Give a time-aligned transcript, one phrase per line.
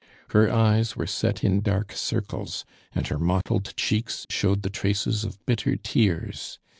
[0.31, 5.37] Her eyes were set in dark circles, and her mottled cheeks showed the traces of
[5.45, 6.57] bitter tears.